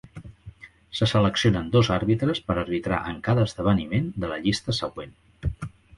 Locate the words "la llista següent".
4.33-5.15